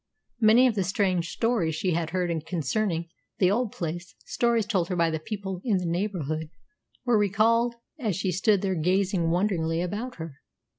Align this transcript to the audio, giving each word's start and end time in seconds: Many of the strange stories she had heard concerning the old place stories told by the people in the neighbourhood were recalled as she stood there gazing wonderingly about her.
Many 0.39 0.65
of 0.65 0.73
the 0.73 0.83
strange 0.83 1.29
stories 1.29 1.75
she 1.75 1.91
had 1.91 2.09
heard 2.09 2.31
concerning 2.47 3.09
the 3.37 3.51
old 3.51 3.71
place 3.71 4.15
stories 4.25 4.65
told 4.65 4.89
by 4.97 5.11
the 5.11 5.19
people 5.19 5.61
in 5.63 5.77
the 5.77 5.85
neighbourhood 5.85 6.49
were 7.05 7.19
recalled 7.19 7.75
as 7.99 8.15
she 8.15 8.31
stood 8.31 8.63
there 8.63 8.73
gazing 8.73 9.29
wonderingly 9.29 9.79
about 9.79 10.15
her. 10.15 10.37